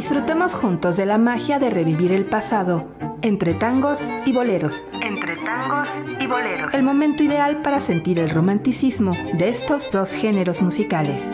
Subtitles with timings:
[0.00, 2.88] Disfrutemos juntos de la magia de revivir el pasado,
[3.20, 4.86] entre tangos y boleros.
[5.02, 6.72] Entre tangos y boleros.
[6.72, 11.26] El momento ideal para sentir el romanticismo de estos dos géneros musicales.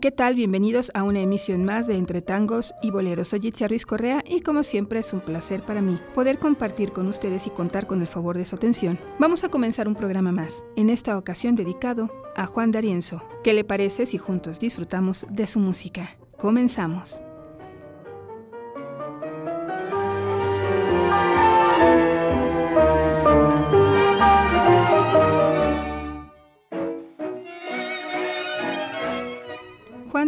[0.00, 0.34] ¿Qué tal?
[0.34, 3.28] Bienvenidos a una emisión más de Entre Tangos y Boleros.
[3.28, 7.06] Soy Itzia Ruiz Correa y como siempre es un placer para mí poder compartir con
[7.06, 8.98] ustedes y contar con el favor de su atención.
[9.18, 13.26] Vamos a comenzar un programa más, en esta ocasión dedicado a Juan D'Arienzo.
[13.42, 16.16] ¿Qué le parece si juntos disfrutamos de su música?
[16.36, 17.22] Comenzamos.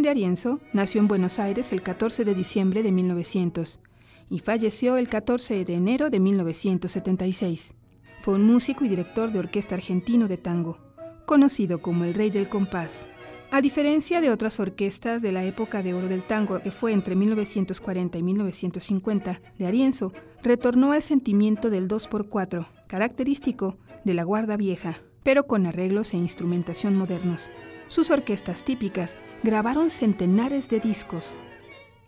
[0.09, 3.79] De Arienzo nació en Buenos Aires el 14 de diciembre de 1900
[4.31, 7.75] y falleció el 14 de enero de 1976.
[8.23, 10.79] Fue un músico y director de orquesta argentino de tango,
[11.27, 13.07] conocido como el Rey del Compás.
[13.51, 17.15] A diferencia de otras orquestas de la época de oro del tango, que fue entre
[17.15, 25.03] 1940 y 1950, de Arienzo retornó al sentimiento del 2x4, característico de la guarda vieja,
[25.23, 27.51] pero con arreglos e instrumentación modernos.
[27.89, 31.37] Sus orquestas típicas grabaron centenares de discos.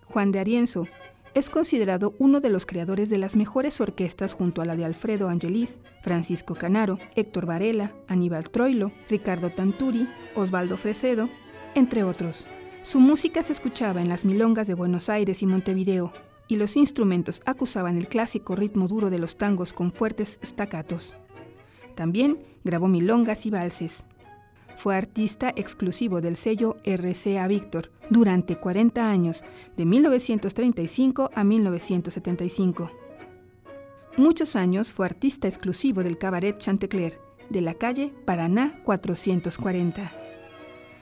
[0.04, 0.86] Juan de Arienzo
[1.32, 5.28] es considerado uno de los creadores de las mejores orquestas junto a la de Alfredo
[5.28, 11.30] Angelis, Francisco Canaro, Héctor Varela, Aníbal Troilo, Ricardo Tanturi, Osvaldo Fresedo,
[11.74, 12.46] entre otros.
[12.82, 16.12] Su música se escuchaba en las milongas de Buenos Aires y Montevideo,
[16.48, 21.16] y los instrumentos acusaban el clásico ritmo duro de los tangos con fuertes staccatos.
[21.94, 24.04] También grabó milongas y valses,
[24.76, 29.44] fue artista exclusivo del sello RCA Víctor durante 40 años,
[29.76, 32.90] de 1935 a 1975.
[34.16, 37.18] Muchos años fue artista exclusivo del cabaret Chantecler,
[37.48, 40.12] de la calle Paraná 440.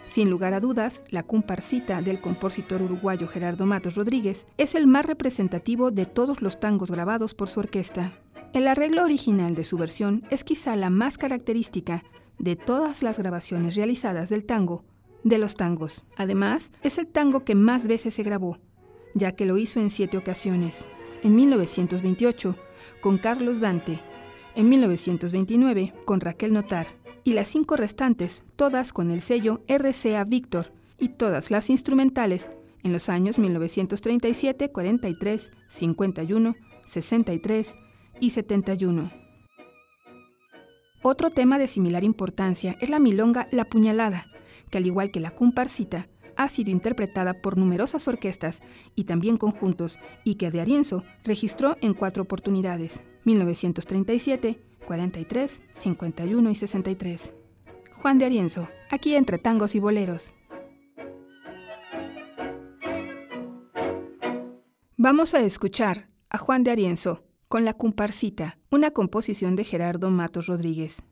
[0.07, 5.05] Sin lugar a dudas, la comparsita del compositor uruguayo Gerardo Matos Rodríguez es el más
[5.05, 8.13] representativo de todos los tangos grabados por su orquesta.
[8.55, 12.03] El arreglo original de su versión es quizá la más característica
[12.39, 14.85] de todas las grabaciones realizadas del tango,
[15.25, 16.05] de los tangos.
[16.17, 18.59] Además, es el tango que más veces se grabó,
[19.15, 20.87] ya que lo hizo en siete ocasiones.
[21.23, 22.57] En 1928,
[23.01, 24.01] con Carlos Dante,
[24.55, 26.87] en 1929, con Raquel Notar,
[27.25, 32.49] y las cinco restantes, todas con el sello RCA Víctor, y todas las instrumentales
[32.83, 36.57] en los años 1937, 43, 51,
[36.87, 37.77] 63
[38.21, 39.18] y 71.
[41.03, 44.27] Otro tema de similar importancia es la milonga La Puñalada,
[44.71, 48.61] que al igual que la comparsita, ha sido interpretada por numerosas orquestas
[48.95, 56.55] y también conjuntos y que de Arienzo registró en cuatro oportunidades, 1937, 43, 51 y
[56.55, 57.33] 63.
[57.93, 60.33] Juan de Arienzo, aquí entre tangos y boleros.
[64.97, 70.47] Vamos a escuchar a Juan de Arienzo con La Comparsita, una composición de Gerardo Matos
[70.49, 71.03] Rodríguez.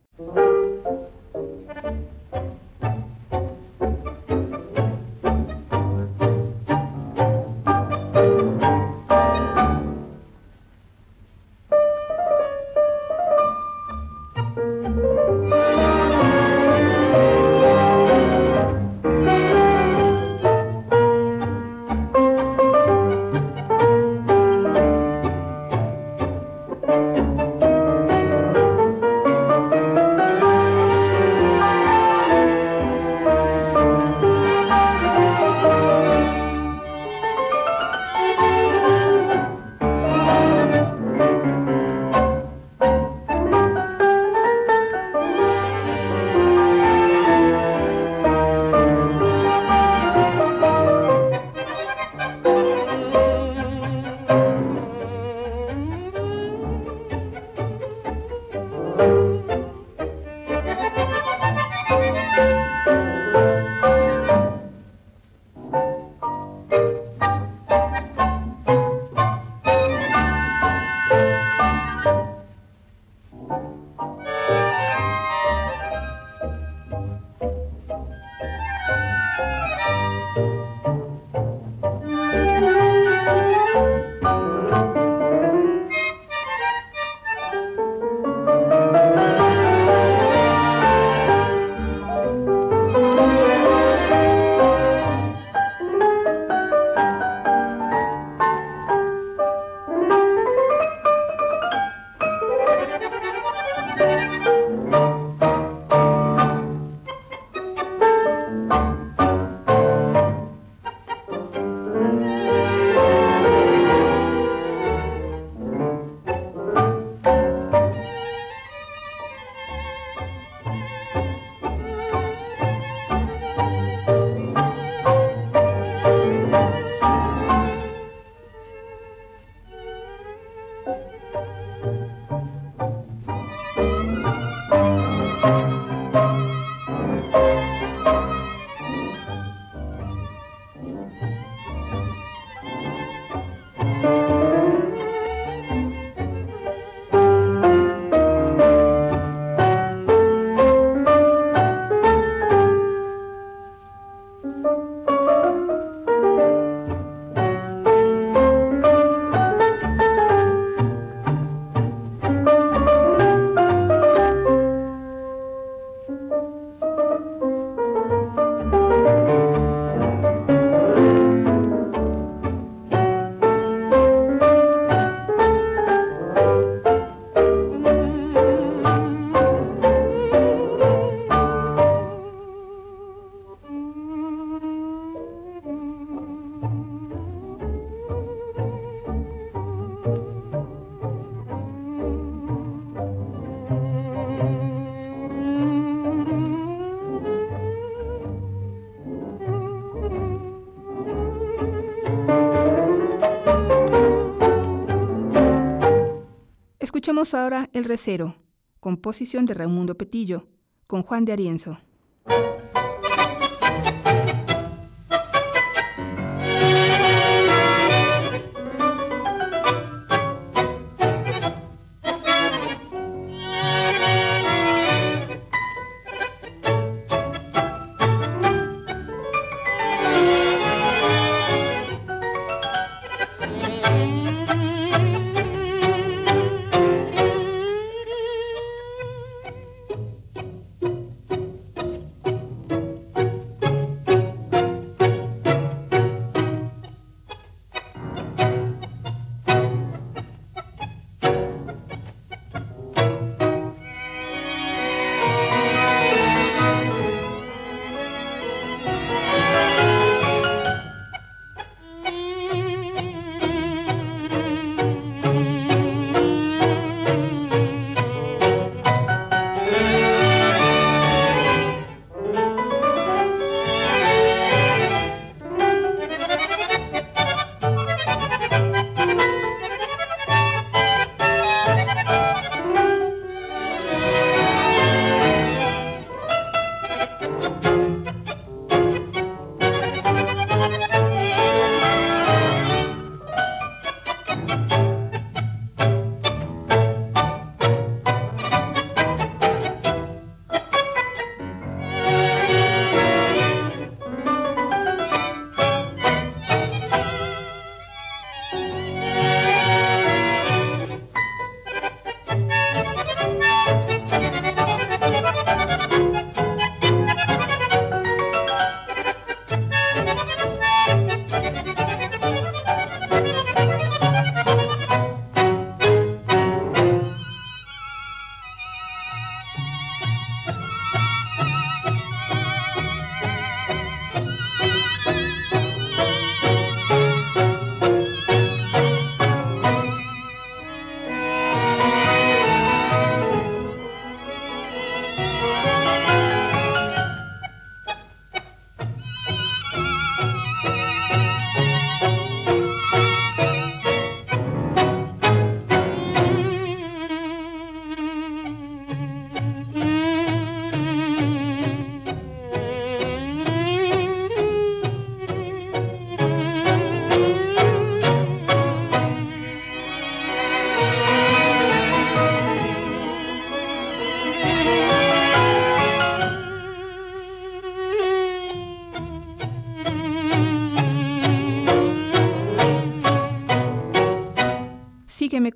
[207.16, 208.36] Escuchemos ahora El Recero,
[208.78, 210.48] composición de Raimundo Petillo,
[210.86, 211.78] con Juan de Arienzo.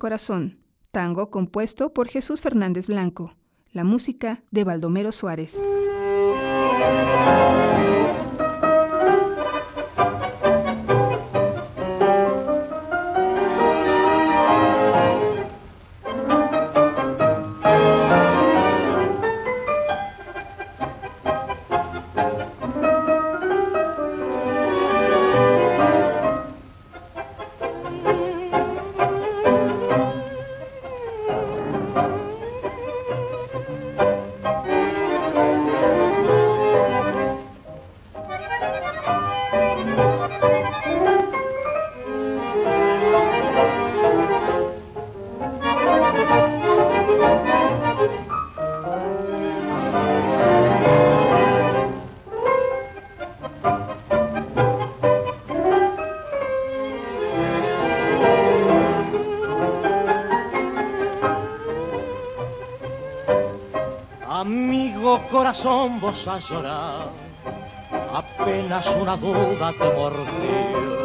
[0.01, 0.57] Corazón,
[0.89, 3.35] tango compuesto por Jesús Fernández Blanco,
[3.71, 5.61] la música de Baldomero Suárez.
[65.51, 67.11] Corazón vos has llorado,
[68.13, 71.01] apenas una duda te mordió.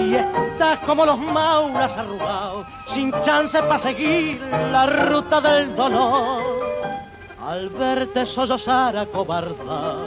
[0.00, 6.42] Y estás como los mauras arrugados, sin chance para seguir la ruta del dolor.
[7.46, 10.06] Al verte sollozar acobardado,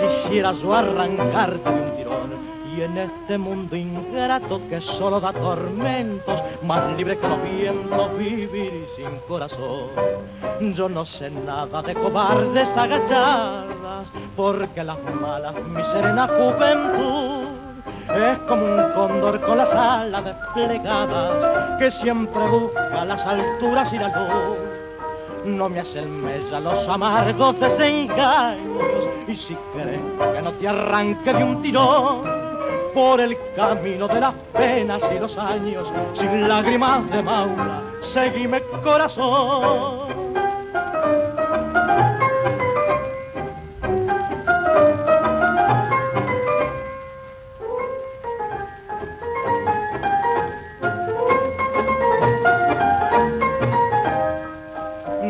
[0.00, 2.46] quisiera yo arrancarte un tirón.
[2.74, 8.86] Y en este mundo ingrato que solo da tormentos, más libre que los vientos, vivir
[8.96, 9.88] sin corazón.
[10.74, 17.46] Yo no sé nada de cobardes agachadas, porque las malas, mi serena juventud
[18.08, 24.08] es como un cóndor con las alas desplegadas que siempre busca las alturas y la
[24.08, 24.58] luz.
[25.44, 28.82] No me hacen mella los amargos desengaños
[29.28, 30.00] y si crees
[30.34, 32.35] que no te arranque de un tirón,
[32.96, 35.86] por el camino de las penas y los años,
[36.18, 37.82] sin lágrimas de maula,
[38.14, 40.08] seguime corazón.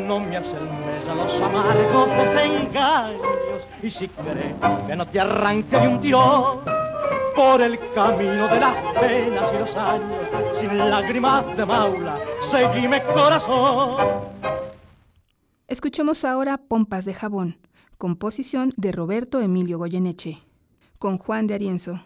[0.07, 4.55] No me hacen mella los amargos desengaños y si crees
[4.87, 6.76] que no te arranque de un tirón
[7.37, 10.27] por el camino de las penas y los años,
[10.59, 12.19] sin lágrimas de maula,
[12.51, 14.25] seguime corazón.
[15.69, 17.59] Escuchemos ahora Pompas de Jabón,
[17.99, 20.43] composición de Roberto Emilio Goyeneche,
[20.99, 22.01] con Juan de Arienzo.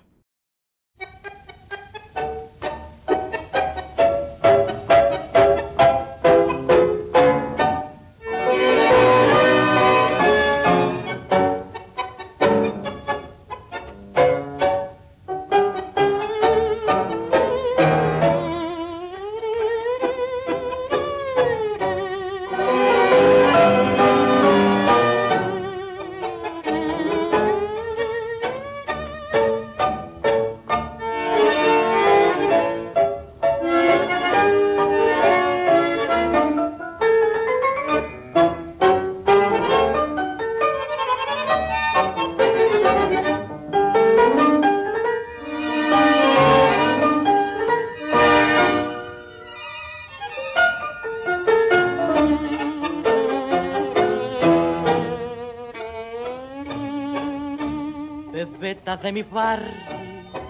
[59.02, 59.72] De mi barrio,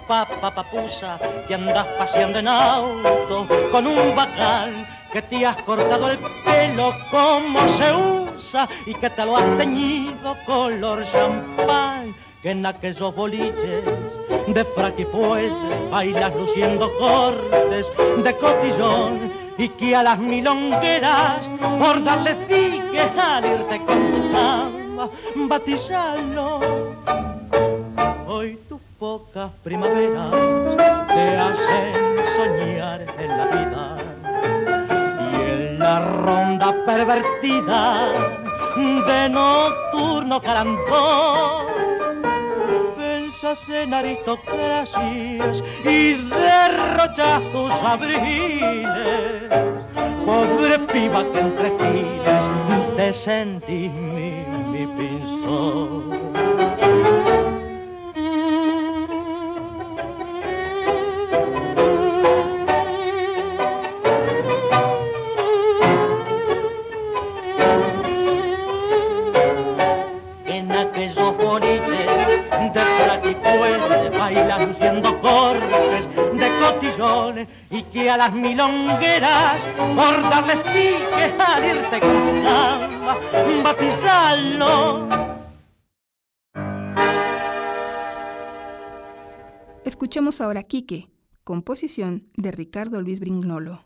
[0.08, 6.18] papa papusa, que andas paseando en auto con un bacán, que te has cortado el
[6.44, 13.14] pelo como se usa y que te lo has teñido color champán, que en aquellos
[13.14, 13.84] boliches
[14.48, 17.86] de fraquifuese bailas luciendo cortes
[18.24, 25.10] de cotillón y que a las milongueras por darle fique al irte con tu cama
[29.10, 30.30] pocas primaveras
[31.08, 31.94] te hacen
[32.36, 33.84] soñar en la vida.
[35.32, 37.82] Y en la ronda pervertida
[38.76, 41.66] de nocturno carambón
[42.96, 49.50] pensas en aristocracias y derrochas tus abriles
[50.24, 52.44] pobre piba que entre giles
[52.96, 55.99] te sentí mi, mi pinzón
[77.92, 83.18] que a las milongueras por darles pique al irte con cama
[83.64, 85.08] batizarlo.
[89.84, 91.08] Escuchemos ahora Quique,
[91.44, 93.82] composición de Ricardo Luis Brignolo.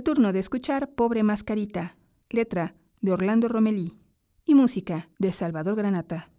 [0.00, 1.94] El turno de escuchar Pobre Mascarita,
[2.30, 3.98] letra de Orlando Romelí
[4.46, 6.30] y música de Salvador Granata.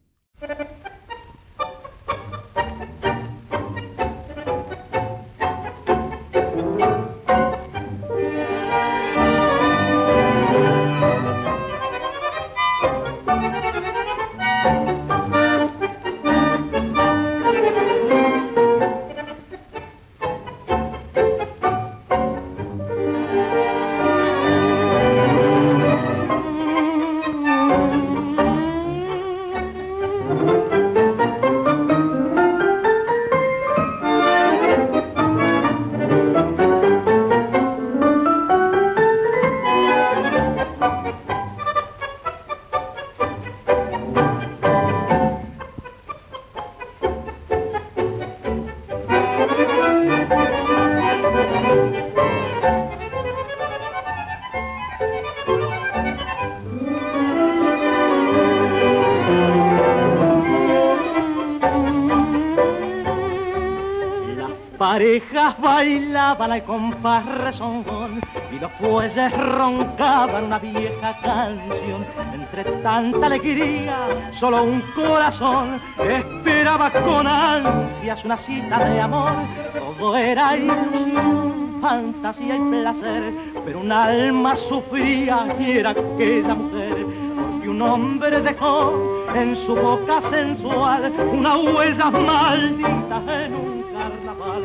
[64.82, 68.20] Parejas bailaban al compás rezongón
[68.52, 72.04] y los fuelles roncaban una vieja canción.
[72.34, 79.34] Entre tanta alegría, solo un corazón esperaba con ansias una cita de amor.
[79.72, 87.70] Todo era ilusión, fantasía y placer, pero un alma sufría y era aquella mujer, porque
[87.70, 93.71] un hombre dejó en su boca sensual una huella maldita en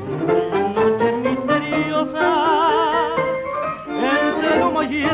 [0.01, 2.29] carnaval, la noche misteriosa,
[3.87, 5.05] entre el humo y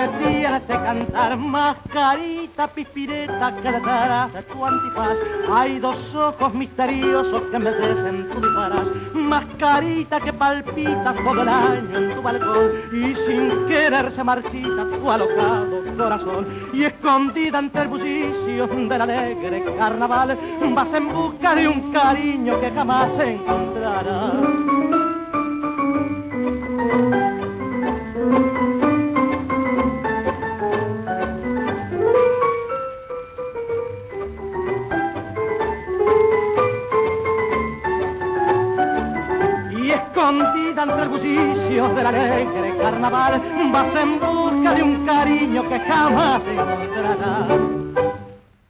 [0.00, 5.16] repetía este cantar, mascarita pispireta que le darás de tu antifaz.
[5.52, 11.98] Hay dos ojos misteriosos que me en tu disparas, mascarita que palpita todo el año
[11.98, 16.46] en tu balcón y sin querer se marchita tu alocado corazón.
[16.72, 20.38] Y escondida entre el bullicio del alegre carnaval,
[20.74, 24.80] vas en busca de un cariño que jamás encontrarás.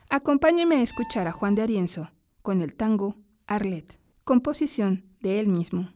[0.08, 2.10] Acompáñeme a escuchar a Juan de Arienzo
[2.42, 5.90] con el tango Arlet, composición de él mismo.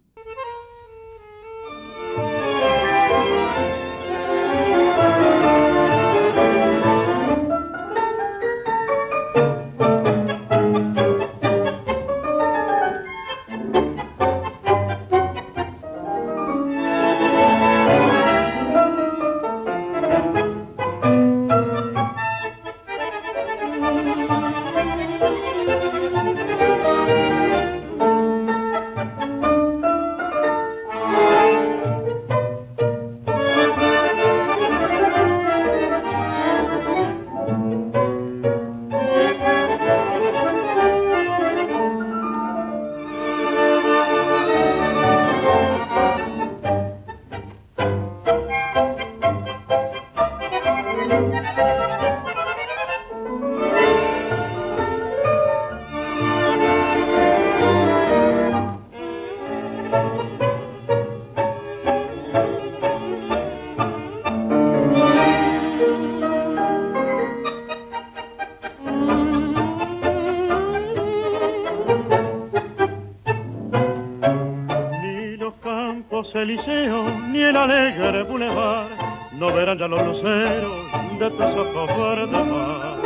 [76.45, 78.89] Ni el alegre bulevar
[79.33, 82.97] no verán ya los luceros de tus ojos verdes mar.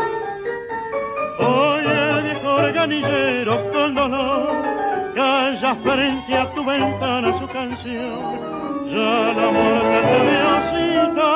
[1.38, 4.48] Hoy el viejo organillero con dolor
[5.14, 8.40] calla frente a tu ventana su canción.
[8.90, 10.24] Ya la muerte te
[10.72, 11.30] cita,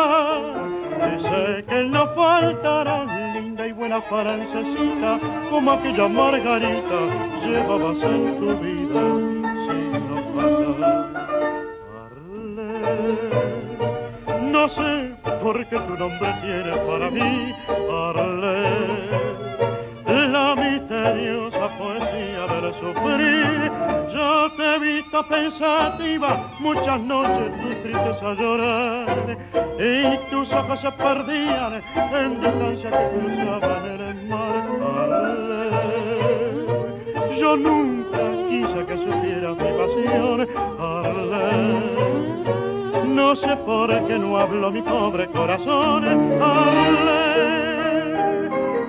[1.06, 6.98] dice que no faltará linda y buena francesita como aquella margarita
[7.44, 9.31] llevabas en tu vida
[17.66, 19.22] parler
[20.32, 23.70] la misteriosa poesía del sufrir.
[24.12, 29.38] Yo te he visto pensativa muchas noches tu tristeza llorar
[29.78, 34.64] y tus ojos se perdían en distancia que cruzaban el mar.
[34.80, 35.84] Parler,
[37.38, 40.48] yo nunca quise que supieras mi pasión.
[40.78, 42.21] Parler,
[43.12, 46.04] no sé por qué no hablo mi pobre corazón,
[46.40, 47.42] hablé.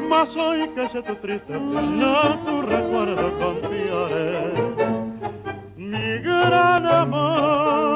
[0.08, 4.54] Mas hoy que sé tu triste no tu recuerdo confiaré.
[5.76, 7.93] Mi gran amor.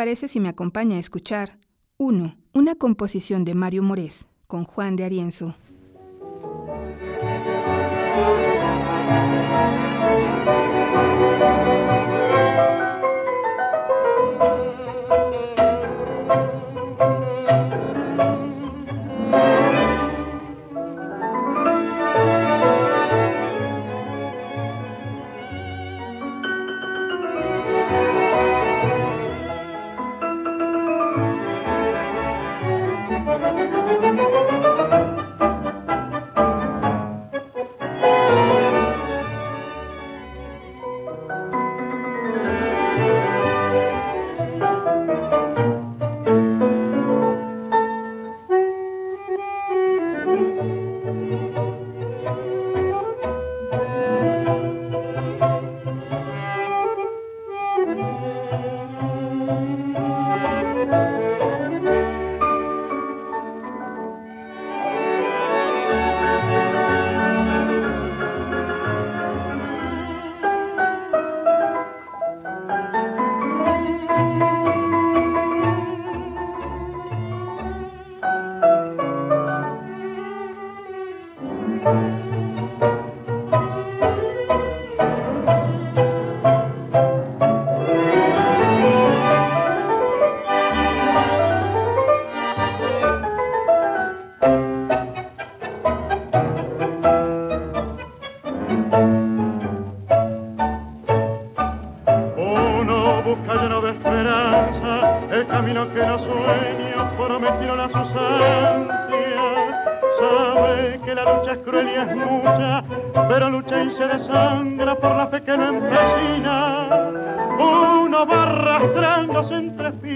[0.00, 1.58] parece si me acompaña a escuchar
[1.98, 2.34] 1.
[2.54, 5.56] Una composición de Mario Morés con Juan de Arienzo.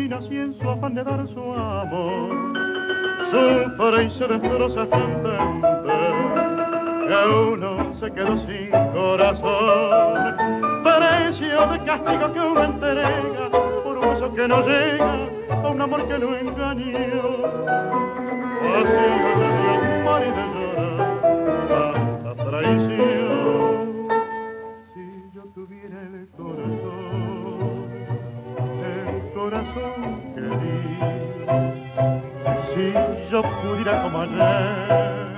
[0.08, 0.20] ruina
[0.60, 2.30] su afán de dar su amor
[3.30, 5.88] sufre y se destroza tantamente
[7.08, 10.36] que uno se quedó sin corazón.
[10.82, 13.50] Precio de castigo que uno entrega
[13.82, 17.46] por un beso que no llega a un amor que lo engañó.
[18.76, 18.92] Así
[20.30, 21.20] de llorar,
[21.68, 24.08] tanta traición.
[24.94, 27.03] Si yo tuviera el corazón
[29.44, 30.22] corazón.
[32.72, 32.92] Si
[33.30, 35.36] yo pudiera como ayer,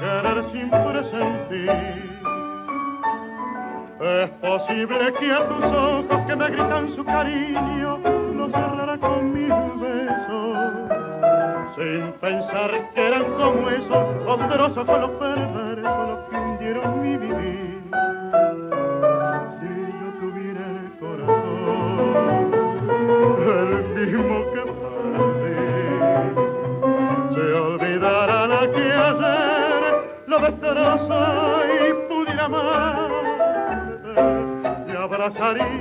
[0.00, 1.70] querer sin presentir,
[4.00, 7.98] es posible que a tus ojos que me gritan su cariño,
[8.34, 10.58] no cerrará con mis besos,
[11.76, 17.73] sin pensar que eran como esos, poderosos con los perversos los que hundieron mi vivir.
[24.06, 25.54] mismo que perdí.
[27.34, 29.92] Se olvidarán que ayer
[30.26, 31.20] la destroza
[31.74, 33.14] y pudiera amarte
[34.88, 35.73] y abrazaría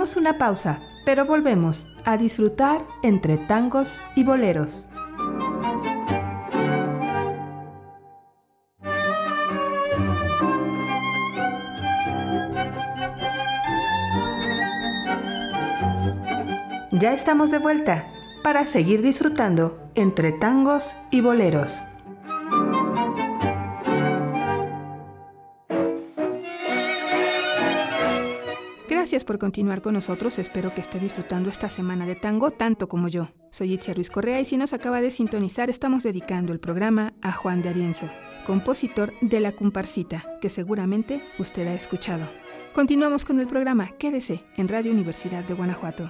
[0.00, 4.88] Una pausa, pero volvemos a disfrutar entre tangos y boleros.
[16.92, 18.06] Ya estamos de vuelta
[18.42, 21.82] para seguir disfrutando entre tangos y boleros.
[29.10, 30.38] Gracias por continuar con nosotros.
[30.38, 33.30] Espero que esté disfrutando esta semana de tango tanto como yo.
[33.50, 37.32] Soy Itzia Ruiz Correa y si nos acaba de sintonizar, estamos dedicando el programa a
[37.32, 38.08] Juan de Arienzo,
[38.46, 42.30] compositor de La Comparsita, que seguramente usted ha escuchado.
[42.72, 43.88] Continuamos con el programa.
[43.98, 46.08] Quédese en Radio Universidad de Guanajuato.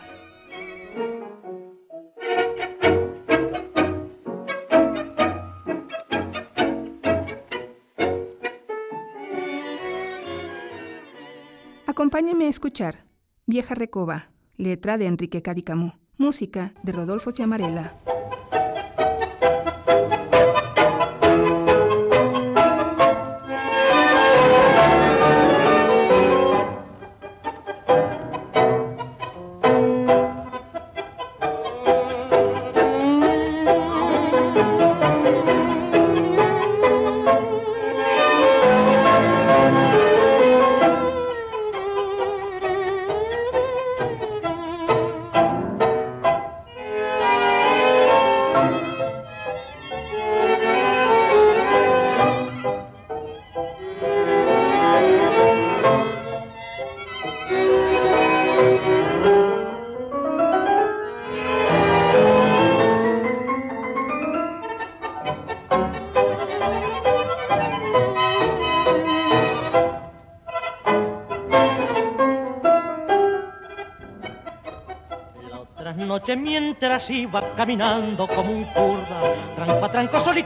[12.01, 13.05] Acompáñenme a escuchar
[13.45, 18.01] Vieja Recoba, letra de Enrique Cadicamú, música de Rodolfo Ciamarela.
[76.11, 80.45] Noche mientras iba caminando como un curda, tranco tranco sol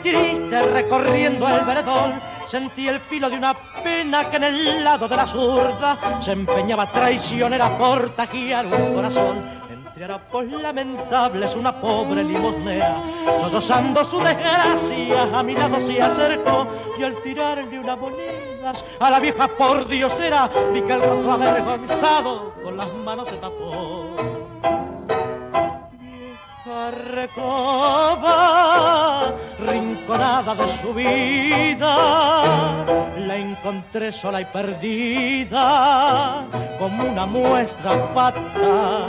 [0.74, 2.10] recorriendo el veredor,
[2.46, 6.92] sentí el filo de una pena que en el lado de la zurda se empeñaba
[6.92, 9.38] traicionera por taquear un corazón.
[9.70, 12.96] Entre harapos lamentables una pobre limosnera,
[13.40, 19.18] sollozando su desgracia, a mi lado se acercó y al tirarle una moneda a la
[19.18, 24.43] vieja por diosera, vi que el rostro avergonzado con las manos se tapó
[26.90, 28.32] recoba,
[29.58, 31.94] rinconada de su vida,
[33.18, 36.44] la encontré sola y perdida,
[36.78, 39.08] como una muestra pata.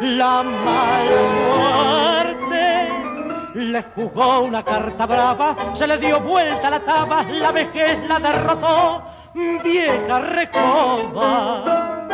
[0.00, 2.88] La mala suerte
[3.54, 9.02] le jugó una carta brava, se le dio vuelta la taba, la vejez la derrotó,
[9.34, 12.04] vieja recoba,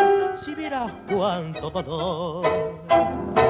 [0.45, 3.49] si vieras cuánto dolor.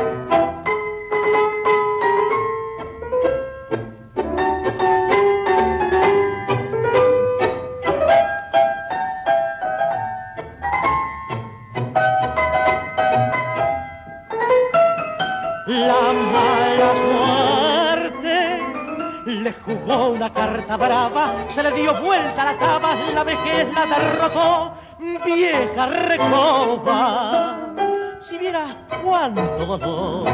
[15.86, 16.94] La mala
[18.04, 18.36] suerte
[19.24, 24.74] le jugó una carta brava, se le dio vuelta la cava, la vejez la derrotó,
[25.24, 27.58] vieja recoba,
[28.20, 30.24] si viera cuánto dolor.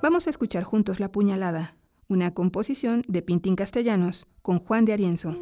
[0.00, 1.74] Vamos a escuchar juntos La Puñalada,
[2.06, 5.36] una composición de Pintín Castellanos con Juan de Arienzo.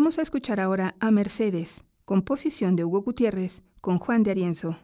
[0.00, 4.78] Vamos a escuchar ahora a Mercedes, composición de Hugo Gutiérrez con Juan de Arienzo.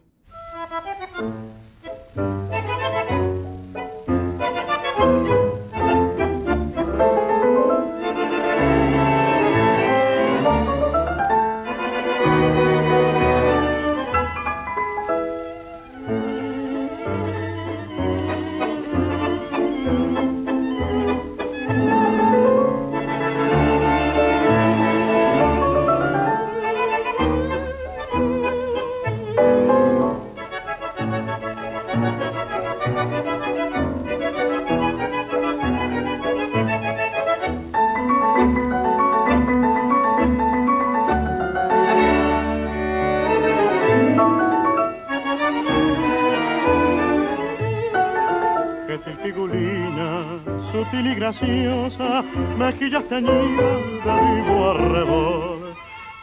[52.67, 55.75] Mejillas teñidas de vivo arrebol.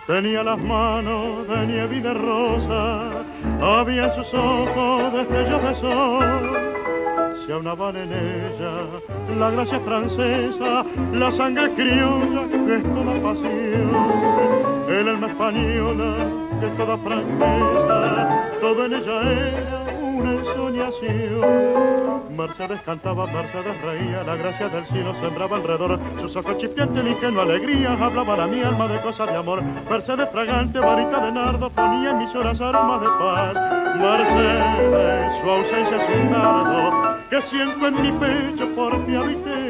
[0.08, 2.84] Tenía las manos de nieve y de rosa,
[3.62, 6.58] había en sus ojos destellos de sol.
[7.46, 8.74] Se aunaban en ella
[9.40, 16.10] la gracia francesa, la sangre criolla que es toda pasión, el alma española
[16.60, 19.83] que es toda franqueza, todo en ella era
[20.34, 21.94] ensoñación
[22.36, 27.94] Mercedes cantaba, Mercedes reía, la gracia del cielo sembraba alrededor, sus ojos chispeantes ingenua alegría,
[27.94, 29.62] hablaban a mi alma de cosas de amor.
[29.90, 33.54] Mercedes fragante, varita de nardo, ponía en mis horas aromas de paz.
[33.98, 39.63] Mercedes, su ausencia es un nardo que siento en mi pecho por mi habitena.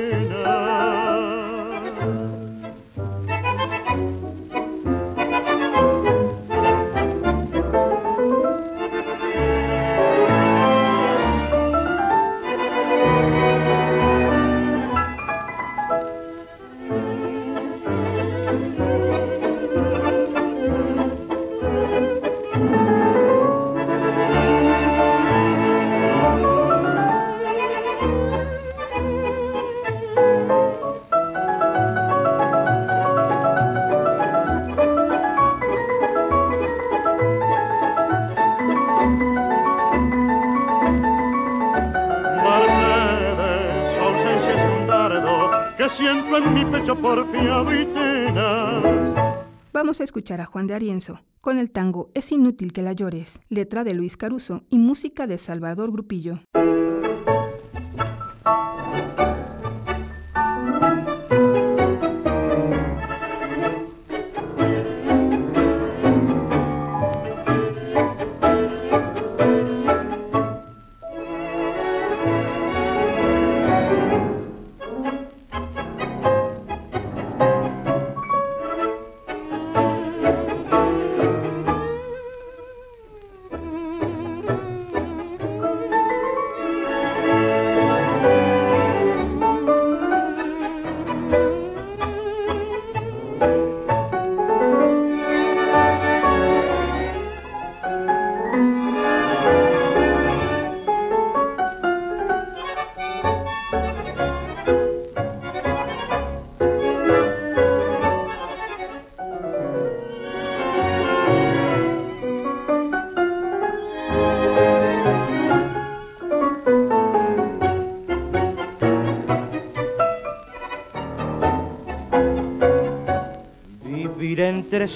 [49.72, 53.40] Vamos a escuchar a Juan de Arienzo con el tango Es inútil que la llores,
[53.50, 56.40] letra de Luis Caruso y música de Salvador Grupillo.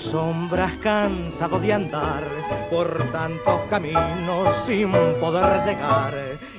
[0.03, 2.23] Sombras cansado de andar
[2.69, 6.13] por tantos caminos sin poder llegar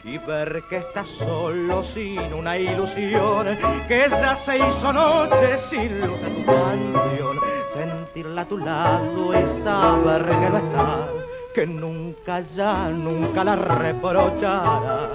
[0.05, 6.21] y ver que estás solo sin una ilusión que ya se hizo noche sin luz
[6.21, 7.39] de tu canción
[7.75, 11.09] sentirla a tu lado y saber que no está
[11.55, 15.13] que nunca ya nunca la reprocharás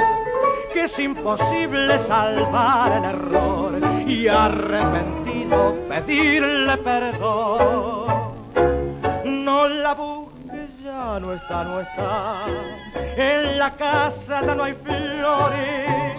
[0.74, 7.93] que es imposible salvar el error y arrepentido pedirle perdón.
[11.20, 12.45] No está, no está,
[12.95, 16.18] en la casa ya no hay flores,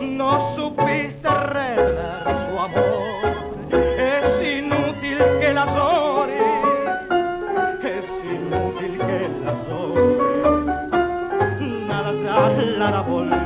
[0.00, 3.34] no supiste revelar su amor,
[3.70, 6.42] es inútil que la llores,
[7.84, 10.88] es inútil que la llores,
[11.86, 13.40] nada ya la volver.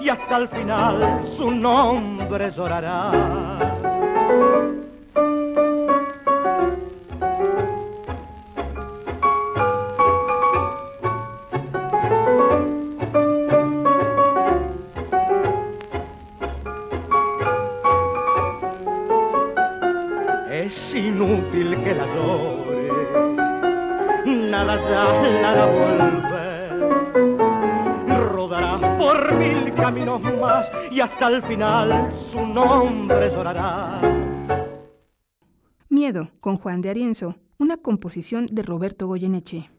[0.00, 3.10] y hasta el final su nombre llorará.
[21.48, 22.88] Inútil que la llore,
[24.50, 25.04] nada ya
[25.40, 26.78] la hará volver.
[28.30, 34.00] Rodará por mil caminos más y hasta el final su nombre llorará.
[35.88, 39.70] Miedo, con Juan de Arienzo, una composición de Roberto Goyeneche.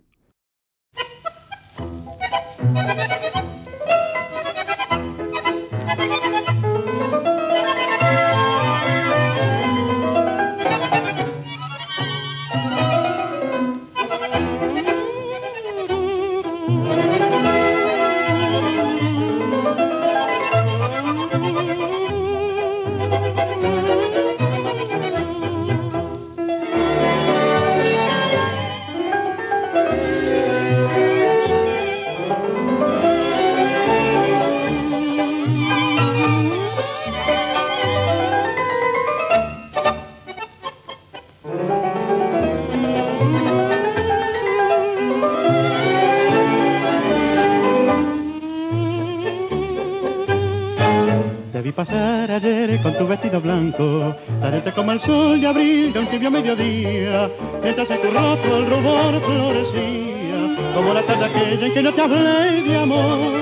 [55.91, 57.31] De un tibio mediodía,
[57.63, 62.01] mientras en tu rostro el rubor florecía, como la tarde aquella en que no te
[62.01, 63.41] hablé de amor.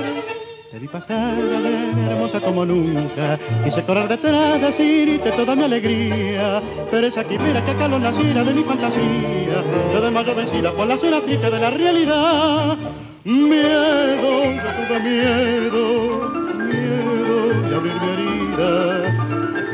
[0.70, 7.24] Te vi pasar hermosa como nunca, quise correr detrás, decirte toda mi alegría, pero esa
[7.24, 11.50] quimera que acaló la de mi fantasía, yo de mayo vencida por la sola triste
[11.50, 12.78] de la realidad.
[13.24, 18.17] Miedo, yo tuve miedo, miedo de abrir mi herida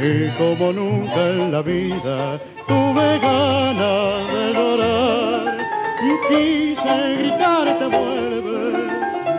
[0.05, 2.39] y como nunca en la vida
[2.69, 5.57] tuve ganas de llorar.
[6.29, 8.63] Quise gritarte, vuelve,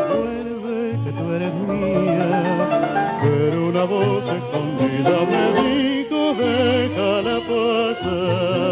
[0.10, 3.20] vuelve que tú eres mía.
[3.22, 8.65] Pero una voz escondida me dijo, déjala pasar.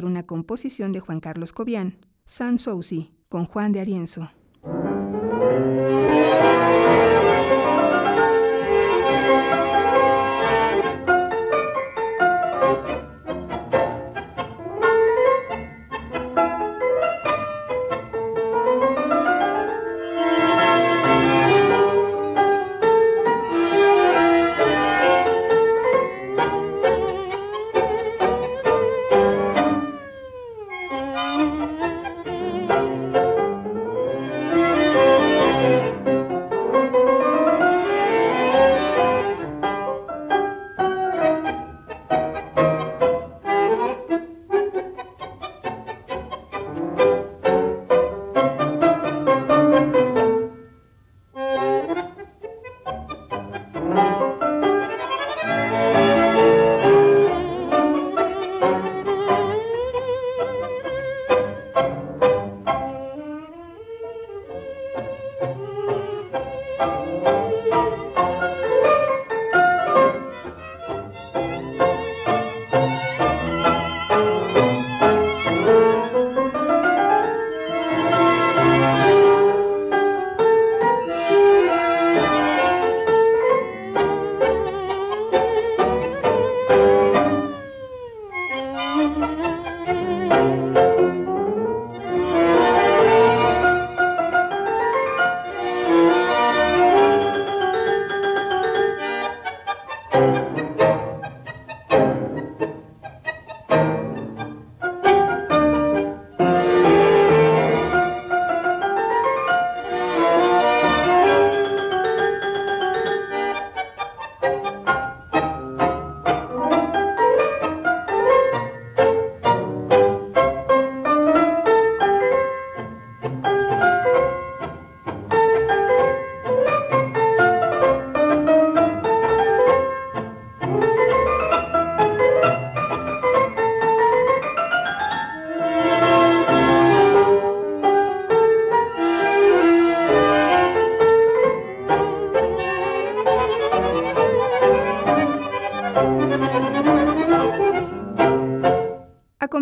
[0.00, 4.30] Una composición de Juan Carlos Cobian, San Souci, con Juan de Arienzo.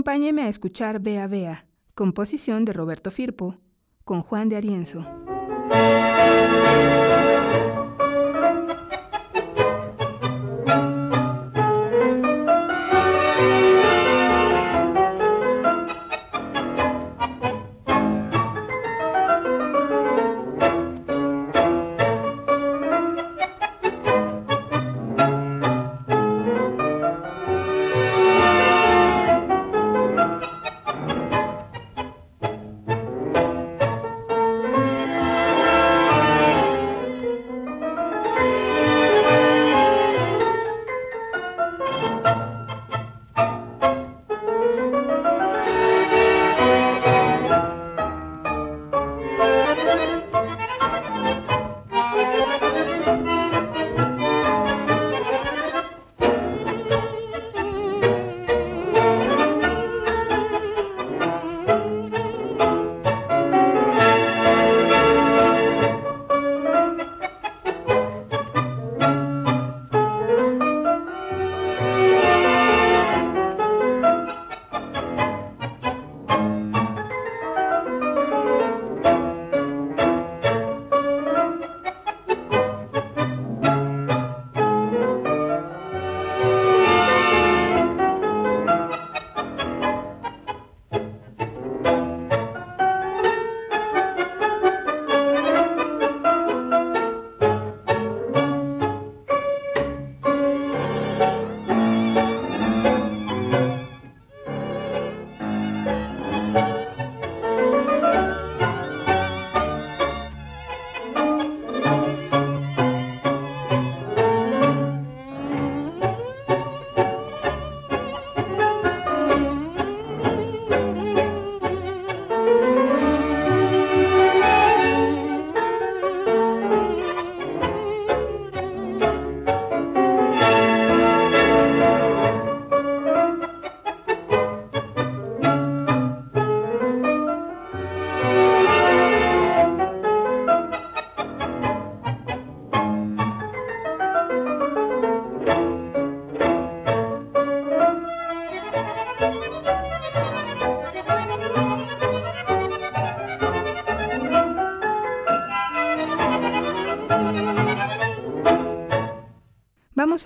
[0.01, 3.59] Acompáñeme a escuchar Bea Bea, composición de Roberto Firpo,
[4.03, 5.07] con Juan de Arienzo.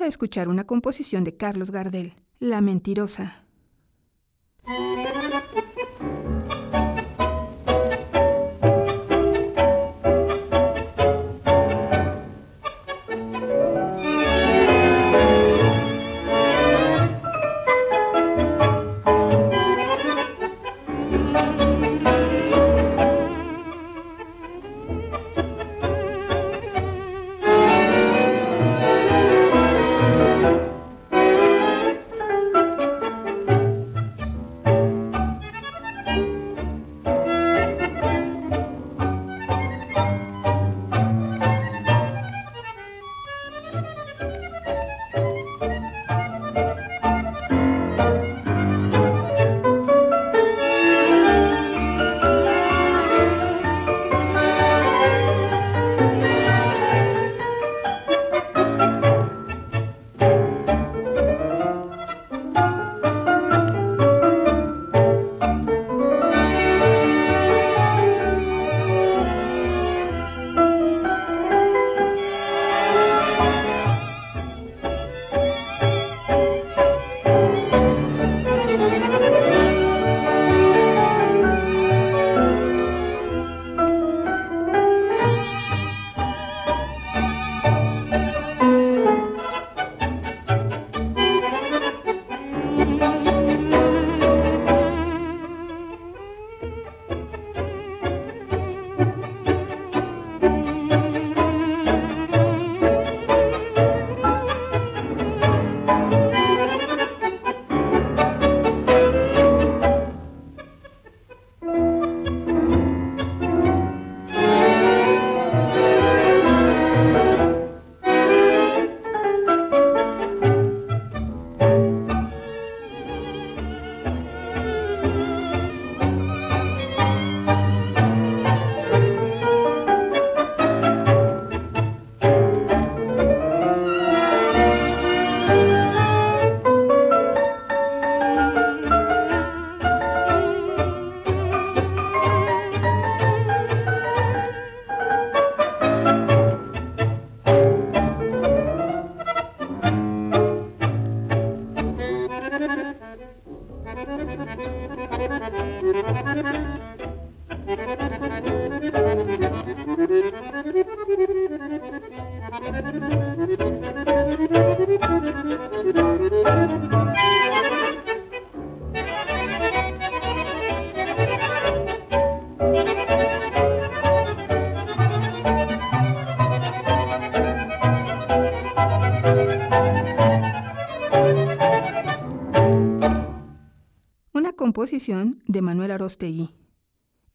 [0.07, 3.44] Escuchar una composición de Carlos Gardel, La Mentirosa.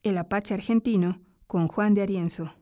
[0.03, 2.53] El Apache argentino con Juan de Arienzo.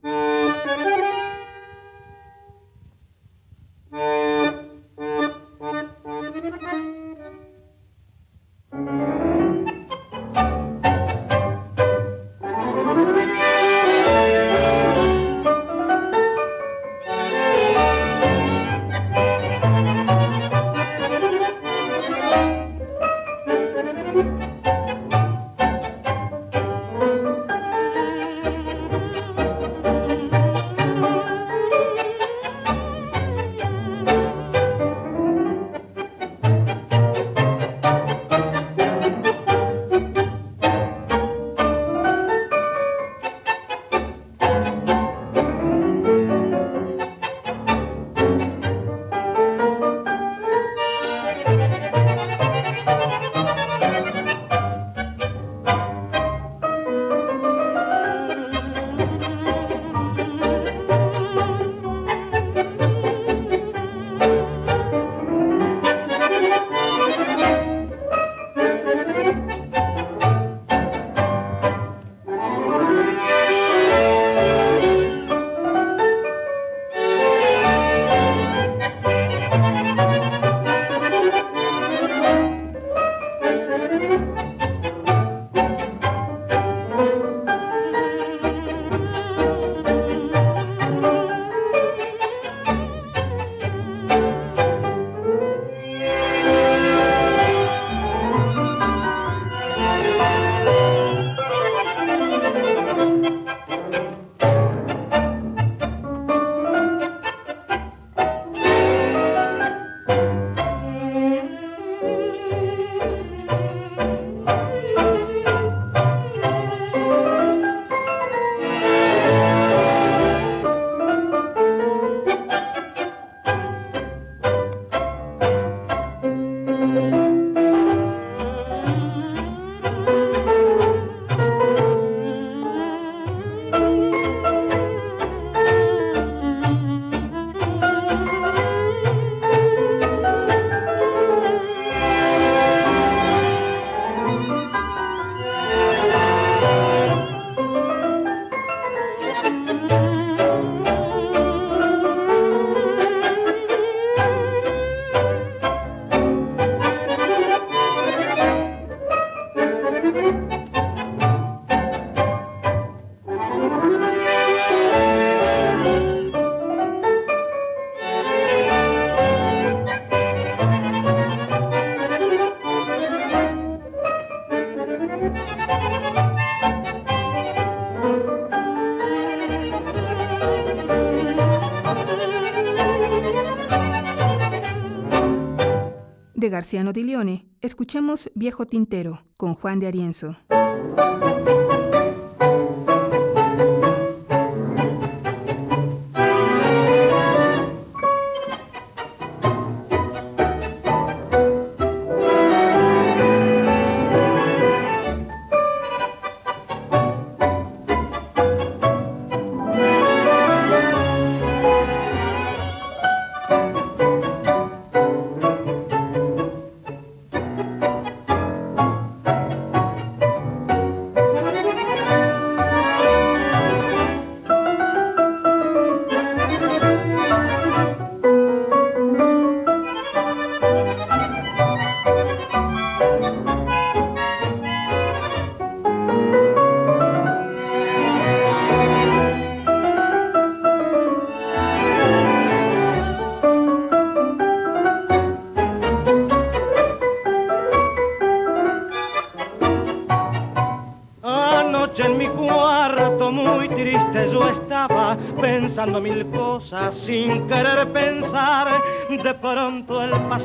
[186.60, 190.38] Di Leone, escuchemos Viejo Tintero con Juan de Arienzo.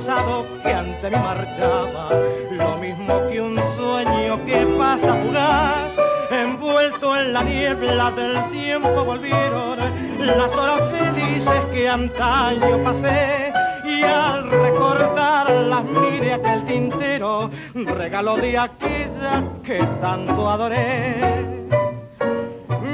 [0.04, 2.08] Que ante mí marchaba,
[2.50, 5.92] lo mismo que un sueño que pasa fugaz,
[6.30, 9.78] envuelto en la niebla del tiempo volvieron
[10.18, 13.52] las horas felices que antaño pasé
[13.84, 21.14] y al recordar las mire aquel tintero, regalo de aquella que tanto adoré.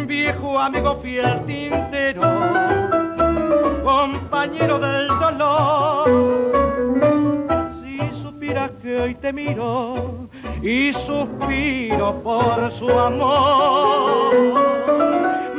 [0.06, 2.22] Viejo amigo fiel tintero,
[3.82, 6.57] compañero del dolor,
[9.00, 10.28] hoy te miro
[10.62, 14.34] y suspiro por su amor.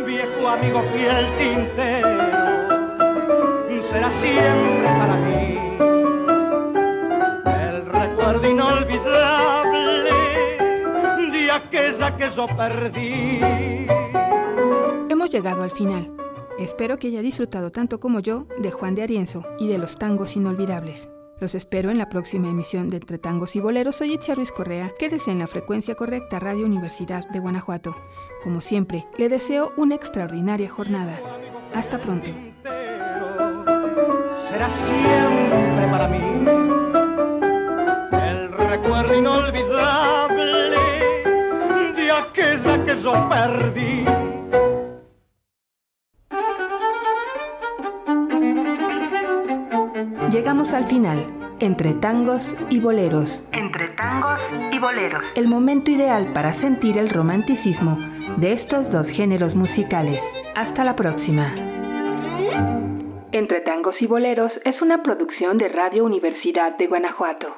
[0.05, 2.09] Viejo amigo fiel tintero,
[3.91, 5.59] será siempre para mí
[7.45, 10.11] el recuerdo inolvidable
[11.31, 13.39] de aquella que yo perdí.
[15.09, 16.11] Hemos llegado al final.
[16.57, 20.35] Espero que haya disfrutado tanto como yo de Juan de Arienzo y de los tangos
[20.35, 21.09] inolvidables.
[21.39, 23.95] Los espero en la próxima emisión de Entre Tangos y Boleros.
[23.95, 24.91] Soy Itzia Ruiz Correa.
[24.99, 27.95] Quédese en la frecuencia correcta Radio Universidad de Guanajuato.
[28.43, 31.17] Como siempre, le deseo una extraordinaria jornada.
[31.73, 32.31] Hasta pronto
[34.49, 36.17] será siempre para mí
[38.11, 40.71] el recuerdo inolvidable
[41.95, 44.18] de aquella que yo perdí.
[50.60, 51.20] Llegamos al final,
[51.62, 53.49] entre tangos y boleros.
[53.53, 54.41] Entre tangos
[54.74, 55.26] y boleros.
[55.38, 57.97] El momento ideal para sentir el romanticismo
[58.36, 60.22] de estos dos géneros musicales.
[60.57, 61.45] Hasta la próxima.
[63.32, 67.55] Entre Tangos y Boleros es una producción de Radio Universidad de Guanajuato.